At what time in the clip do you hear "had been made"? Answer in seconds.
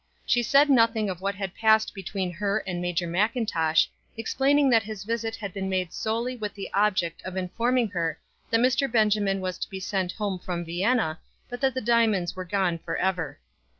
5.35-5.93